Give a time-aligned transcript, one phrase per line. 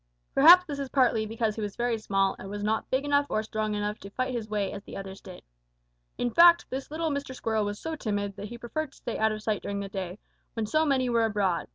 [0.33, 3.43] Perhaps this was partly because he was very small and was not big enough or
[3.43, 5.43] strong enough to fight his way as the others did.
[6.17, 7.35] In fact, this little Mr.
[7.35, 10.17] Squirrel was so timid that he preferred to stay out of sight during the day,
[10.53, 11.67] when so many were abroad.